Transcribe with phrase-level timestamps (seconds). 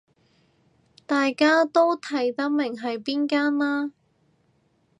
[1.05, 3.91] 大家都睇得明係邊間啦